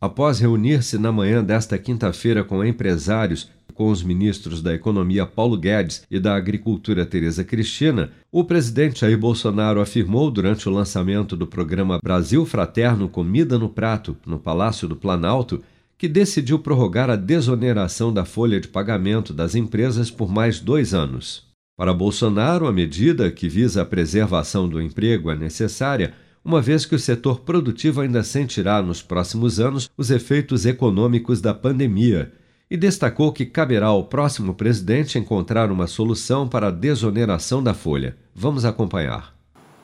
Após 0.00 0.38
reunir-se 0.38 0.96
na 0.96 1.12
manhã 1.12 1.44
desta 1.44 1.76
quinta-feira 1.76 2.42
com 2.42 2.64
empresários 2.64 3.50
com 3.74 3.90
os 3.90 4.02
ministros 4.02 4.62
da 4.62 4.74
Economia 4.74 5.26
Paulo 5.26 5.58
Guedes 5.58 6.04
e 6.10 6.18
da 6.18 6.34
Agricultura 6.34 7.04
Tereza 7.04 7.44
Cristina, 7.44 8.10
o 8.32 8.42
presidente 8.42 9.00
Jair 9.00 9.18
Bolsonaro 9.18 9.78
afirmou 9.78 10.30
durante 10.30 10.68
o 10.68 10.72
lançamento 10.72 11.36
do 11.36 11.46
programa 11.46 11.98
Brasil 12.02 12.46
Fraterno 12.46 13.10
Comida 13.10 13.58
no 13.58 13.68
Prato, 13.68 14.16
no 14.26 14.38
Palácio 14.38 14.88
do 14.88 14.96
Planalto, 14.96 15.62
que 15.98 16.08
decidiu 16.08 16.58
prorrogar 16.58 17.10
a 17.10 17.16
desoneração 17.16 18.10
da 18.10 18.24
folha 18.24 18.58
de 18.58 18.68
pagamento 18.68 19.34
das 19.34 19.54
empresas 19.54 20.10
por 20.10 20.30
mais 20.30 20.60
dois 20.60 20.94
anos. 20.94 21.46
Para 21.76 21.92
Bolsonaro, 21.92 22.66
a 22.66 22.72
medida, 22.72 23.30
que 23.30 23.50
visa 23.50 23.82
a 23.82 23.86
preservação 23.86 24.66
do 24.66 24.80
emprego, 24.80 25.30
é 25.30 25.36
necessária, 25.36 26.14
uma 26.44 26.60
vez 26.60 26.86
que 26.86 26.94
o 26.94 26.98
setor 26.98 27.40
produtivo 27.40 28.00
ainda 28.00 28.22
sentirá 28.22 28.80
nos 28.82 29.02
próximos 29.02 29.60
anos 29.60 29.90
os 29.96 30.10
efeitos 30.10 30.64
econômicos 30.64 31.40
da 31.40 31.52
pandemia 31.52 32.32
e 32.70 32.76
destacou 32.76 33.32
que 33.32 33.44
caberá 33.44 33.86
ao 33.86 34.04
próximo 34.04 34.54
presidente 34.54 35.18
encontrar 35.18 35.70
uma 35.70 35.86
solução 35.86 36.48
para 36.48 36.68
a 36.68 36.70
desoneração 36.70 37.62
da 37.62 37.74
folha. 37.74 38.16
Vamos 38.34 38.64
acompanhar. 38.64 39.34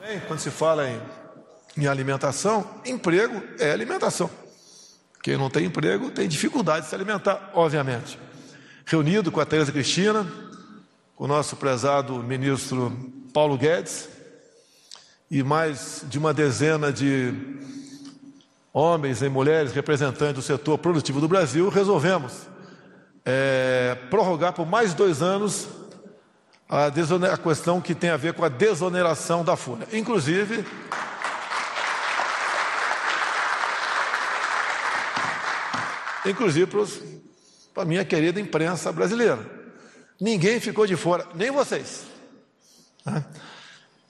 Bem, 0.00 0.20
quando 0.26 0.40
se 0.40 0.50
fala 0.50 0.90
em, 0.90 1.00
em 1.76 1.86
alimentação, 1.86 2.68
emprego 2.84 3.40
é 3.58 3.70
alimentação. 3.70 4.28
Quem 5.22 5.36
não 5.36 5.48
tem 5.48 5.66
emprego 5.66 6.10
tem 6.10 6.28
dificuldade 6.28 6.84
de 6.84 6.88
se 6.88 6.94
alimentar, 6.94 7.52
obviamente. 7.54 8.18
Reunido 8.84 9.30
com 9.30 9.40
a 9.40 9.46
Tereza 9.46 9.70
Cristina, 9.70 10.26
com 11.14 11.24
o 11.24 11.28
nosso 11.28 11.54
prezado 11.54 12.20
ministro 12.22 12.92
Paulo 13.32 13.56
Guedes 13.56 14.08
e 15.32 15.42
mais 15.42 16.04
de 16.10 16.18
uma 16.18 16.34
dezena 16.34 16.92
de 16.92 17.32
homens 18.70 19.22
e 19.22 19.30
mulheres 19.30 19.72
representantes 19.72 20.34
do 20.34 20.42
setor 20.42 20.76
produtivo 20.76 21.22
do 21.22 21.26
Brasil, 21.26 21.70
resolvemos 21.70 22.34
é, 23.24 23.96
prorrogar 24.10 24.52
por 24.52 24.66
mais 24.66 24.92
dois 24.92 25.22
anos 25.22 25.68
a, 26.68 26.88
a 27.32 27.38
questão 27.38 27.80
que 27.80 27.94
tem 27.94 28.10
a 28.10 28.16
ver 28.18 28.34
com 28.34 28.44
a 28.44 28.50
desoneração 28.50 29.42
da 29.42 29.56
folha. 29.56 29.88
Inclusive, 29.90 30.66
inclusive 36.26 36.70
para 37.72 37.84
a 37.84 37.86
minha 37.86 38.04
querida 38.04 38.38
imprensa 38.38 38.92
brasileira. 38.92 39.38
Ninguém 40.20 40.60
ficou 40.60 40.86
de 40.86 40.94
fora, 40.94 41.26
nem 41.34 41.50
vocês. 41.50 42.02
Né? 43.06 43.24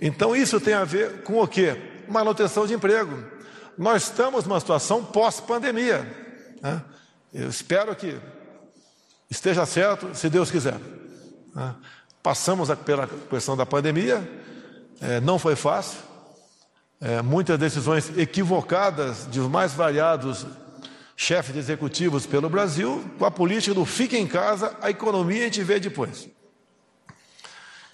Então 0.00 0.36
isso 0.36 0.60
tem 0.60 0.74
a 0.74 0.84
ver 0.84 1.22
com 1.22 1.40
o 1.40 1.48
quê? 1.48 1.76
Manutenção 2.08 2.66
de 2.66 2.74
emprego. 2.74 3.22
Nós 3.76 4.04
estamos 4.04 4.44
numa 4.44 4.60
situação 4.60 5.04
pós-pandemia. 5.04 6.06
Né? 6.62 6.82
Eu 7.32 7.48
espero 7.48 7.94
que 7.94 8.18
esteja 9.30 9.66
certo, 9.66 10.14
se 10.14 10.28
Deus 10.28 10.50
quiser. 10.50 10.78
Né? 11.54 11.74
Passamos 12.22 12.68
pela 12.84 13.06
questão 13.06 13.56
da 13.56 13.66
pandemia, 13.66 14.28
é, 15.00 15.20
não 15.20 15.38
foi 15.38 15.54
fácil, 15.54 15.98
é, 17.00 17.20
muitas 17.22 17.58
decisões 17.58 18.16
equivocadas 18.16 19.28
de 19.30 19.40
mais 19.40 19.72
variados 19.72 20.46
chefes 21.16 21.52
de 21.52 21.58
executivos 21.58 22.26
pelo 22.26 22.48
Brasil, 22.48 23.04
com 23.18 23.24
a 23.24 23.30
política 23.30 23.74
do 23.74 23.84
fique 23.84 24.16
em 24.16 24.26
casa, 24.26 24.76
a 24.80 24.90
economia 24.90 25.42
a 25.42 25.44
gente 25.44 25.62
vê 25.62 25.80
depois. 25.80 26.28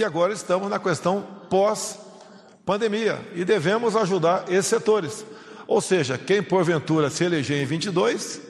E 0.00 0.04
agora 0.04 0.32
estamos 0.32 0.70
na 0.70 0.78
questão 0.78 1.22
pós-pandemia 1.50 3.20
e 3.34 3.44
devemos 3.44 3.94
ajudar 3.94 4.50
esses 4.50 4.64
setores. 4.64 5.26
Ou 5.66 5.78
seja, 5.78 6.16
quem 6.16 6.42
porventura 6.42 7.10
se 7.10 7.22
eleger 7.22 7.62
em 7.62 7.66
22 7.66 8.40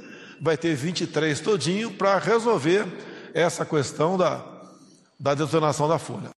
vai 0.40 0.56
ter 0.56 0.76
23 0.76 1.40
todinho 1.40 1.90
para 1.90 2.16
resolver 2.18 2.86
essa 3.34 3.66
questão 3.66 4.16
da, 4.16 4.46
da 5.18 5.34
desoneраção 5.34 5.88
da 5.88 5.98
folha. 5.98 6.30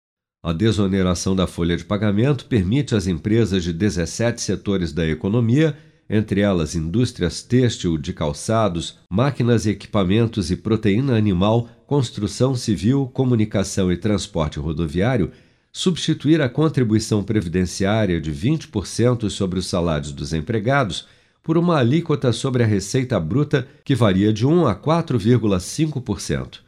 A 0.42 0.50
desoneração 0.54 1.36
da 1.36 1.46
folha 1.46 1.76
de 1.76 1.84
pagamento 1.84 2.46
permite 2.46 2.94
às 2.94 3.06
empresas 3.06 3.62
de 3.62 3.70
17 3.70 4.40
setores 4.40 4.94
da 4.94 5.06
economia, 5.06 5.76
entre 6.12 6.42
elas 6.42 6.74
indústrias 6.74 7.42
têxtil, 7.42 7.96
de 7.96 8.12
calçados, 8.12 8.98
máquinas 9.08 9.64
e 9.64 9.70
equipamentos 9.70 10.50
e 10.50 10.56
proteína 10.56 11.16
animal, 11.16 11.70
construção 11.86 12.54
civil, 12.54 13.10
comunicação 13.14 13.90
e 13.90 13.96
transporte 13.96 14.58
rodoviário, 14.58 15.32
substituir 15.72 16.42
a 16.42 16.50
contribuição 16.50 17.24
previdenciária 17.24 18.20
de 18.20 18.30
20% 18.30 19.30
sobre 19.30 19.58
os 19.58 19.66
salários 19.66 20.12
dos 20.12 20.34
empregados 20.34 21.06
por 21.42 21.56
uma 21.56 21.78
alíquota 21.78 22.30
sobre 22.30 22.62
a 22.62 22.66
receita 22.66 23.18
bruta 23.18 23.66
que 23.82 23.94
varia 23.94 24.34
de 24.34 24.46
1 24.46 24.66
a 24.66 24.76
4,5%. 24.76 26.58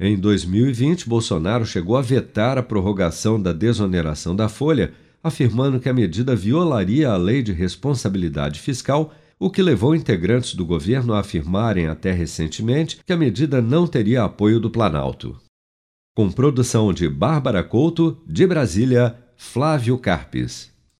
Em 0.00 0.16
2020, 0.16 1.06
Bolsonaro 1.06 1.66
chegou 1.66 1.98
a 1.98 2.02
vetar 2.02 2.56
a 2.56 2.62
prorrogação 2.62 3.40
da 3.40 3.52
desoneração 3.52 4.34
da 4.34 4.48
folha, 4.48 4.94
afirmando 5.26 5.80
que 5.80 5.88
a 5.88 5.94
medida 5.94 6.34
violaria 6.34 7.10
a 7.10 7.16
lei 7.16 7.42
de 7.42 7.52
responsabilidade 7.52 8.60
fiscal, 8.60 9.14
o 9.38 9.50
que 9.50 9.62
levou 9.62 9.94
integrantes 9.94 10.54
do 10.54 10.64
governo 10.64 11.12
a 11.12 11.20
afirmarem 11.20 11.86
até 11.86 12.12
recentemente 12.12 12.98
que 13.04 13.12
a 13.12 13.16
medida 13.16 13.60
não 13.60 13.86
teria 13.86 14.24
apoio 14.24 14.58
do 14.58 14.70
Planalto. 14.70 15.36
Com 16.14 16.30
produção 16.30 16.92
de 16.92 17.08
Bárbara 17.08 17.62
Couto, 17.62 18.22
de 18.26 18.46
Brasília, 18.46 19.18
Flávio 19.36 19.98
Carpes. 19.98 20.75